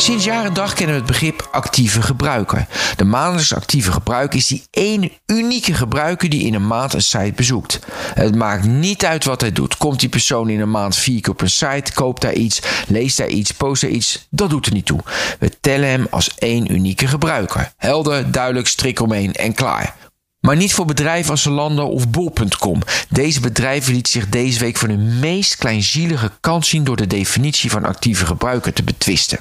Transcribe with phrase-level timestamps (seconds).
[0.00, 2.66] Sinds jaren dag kennen we het begrip actieve gebruiker.
[2.96, 7.32] De maandelijks actieve gebruiker is die ene unieke gebruiker die in een maand een site
[7.36, 7.78] bezoekt.
[8.14, 9.76] Het maakt niet uit wat hij doet.
[9.76, 13.16] Komt die persoon in een maand vier keer op een site, koopt daar iets, leest
[13.16, 15.00] daar iets, post daar iets, dat doet er niet toe.
[15.38, 17.72] We tellen hem als één unieke gebruiker.
[17.76, 19.96] Helder, duidelijk, strik omheen en klaar.
[20.40, 22.82] Maar niet voor bedrijven als Zalando of Bol.com.
[23.08, 27.70] Deze bedrijven lieten zich deze week van hun meest kleinzielige kant zien door de definitie
[27.70, 29.38] van actieve gebruiker te betwisten.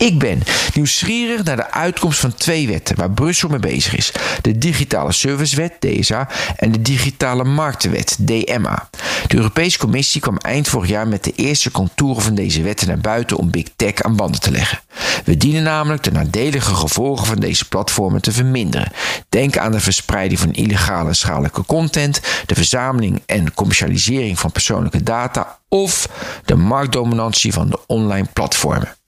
[0.00, 0.42] Ik ben
[0.74, 5.80] nieuwsgierig naar de uitkomst van twee wetten waar Brussel mee bezig is: de Digitale Servicewet,
[5.80, 8.88] DSA, en de Digitale Marktenwet, DMA.
[9.26, 12.98] De Europese Commissie kwam eind vorig jaar met de eerste contouren van deze wetten naar
[12.98, 14.80] buiten om Big Tech aan banden te leggen.
[15.24, 18.92] We dienen namelijk de nadelige gevolgen van deze platformen te verminderen.
[19.28, 25.58] Denk aan de verspreiding van illegale schadelijke content, de verzameling en commercialisering van persoonlijke data
[25.68, 26.08] of
[26.44, 28.98] de marktdominantie van de online platformen.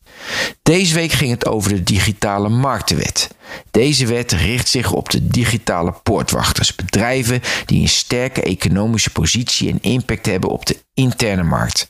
[0.62, 3.30] Deze week ging het over de digitale marktenwet.
[3.70, 9.78] Deze wet richt zich op de digitale poortwachters, bedrijven die een sterke economische positie en
[9.80, 11.88] impact hebben op de interne markt.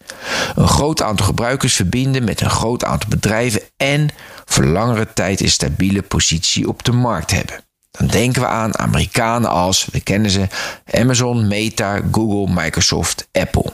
[0.55, 4.09] Een groot aantal gebruikers verbinden met een groot aantal bedrijven en
[4.45, 7.65] voor langere tijd een stabiele positie op de markt hebben.
[7.91, 10.47] Dan denken we aan Amerikanen als, we kennen ze,
[10.91, 13.73] Amazon, Meta, Google, Microsoft, Apple.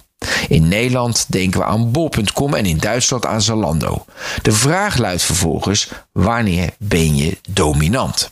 [0.48, 4.05] In Nederland denken we aan bol.com en in Duitsland aan Zalando.
[4.42, 8.28] De vraag luidt vervolgens: wanneer ben je dominant?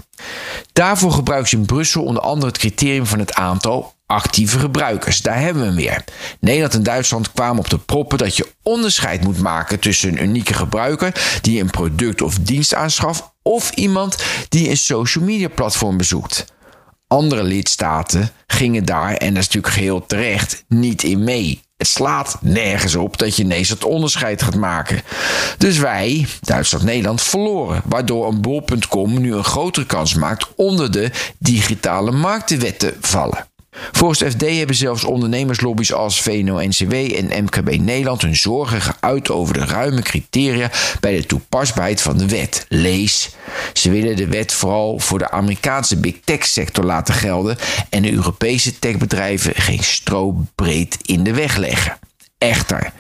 [0.72, 5.22] Daarvoor gebruiken ze in Brussel onder andere het criterium van het aantal actieve gebruikers.
[5.22, 6.04] Daar hebben we hem weer.
[6.40, 10.54] Nederland en Duitsland kwamen op de proppen dat je onderscheid moet maken tussen een unieke
[10.54, 16.44] gebruiker die een product of dienst aanschaft of iemand die een social media platform bezoekt.
[17.06, 21.65] Andere lidstaten gingen daar, en dat is natuurlijk geheel terecht, niet in mee.
[21.76, 25.02] Het slaat nergens op dat je ineens het onderscheid gaat maken.
[25.58, 27.82] Dus wij, Duitsland-Nederland, verloren.
[27.84, 33.46] Waardoor een bol.com nu een grotere kans maakt onder de digitale marktenwet te vallen.
[33.92, 39.64] Volgens FD hebben zelfs ondernemerslobby's als VNO-NCW en MKB Nederland hun zorgen geuit over de
[39.64, 40.70] ruime criteria
[41.00, 42.66] bij de toepasbaarheid van de wet.
[42.68, 43.30] Lees,
[43.72, 47.56] ze willen de wet vooral voor de Amerikaanse big tech sector laten gelden
[47.90, 51.98] en de Europese techbedrijven geen strobreed in de weg leggen.
[52.38, 52.92] Echter,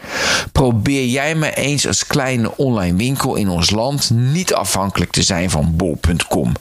[0.52, 5.50] probeer jij maar eens als kleine online winkel in ons land niet afhankelijk te zijn
[5.50, 6.52] van bol.com.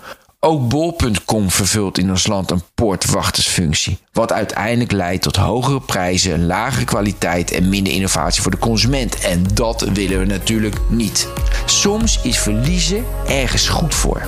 [0.46, 6.86] Ook bol.com vervult in ons land een poortwachtersfunctie, wat uiteindelijk leidt tot hogere prijzen, lagere
[6.86, 9.20] kwaliteit en minder innovatie voor de consument.
[9.20, 11.28] En dat willen we natuurlijk niet.
[11.66, 14.28] Soms is verliezen ergens goed voor.